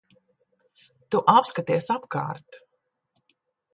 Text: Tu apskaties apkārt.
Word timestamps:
Tu 1.15 1.21
apskaties 1.33 1.91
apkārt. 1.99 2.59